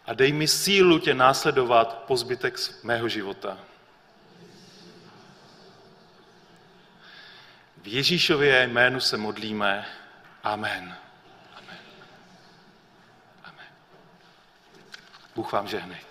a 0.07 0.15
dej 0.15 0.33
mi 0.33 0.49
sílu 0.49 0.99
tě 0.99 1.15
následovat 1.15 2.05
po 2.07 2.17
zbytek 2.17 2.55
mého 2.83 3.09
života. 3.09 3.59
V 7.83 7.87
Ježíšově 7.87 8.63
jménu 8.67 9.01
se 9.01 9.17
modlíme. 9.17 9.87
Amen. 10.43 10.97
Amen. 11.59 11.79
Amen. 13.45 13.67
Bůh 15.35 15.53
vám 15.53 15.69
žehnej. 15.69 16.08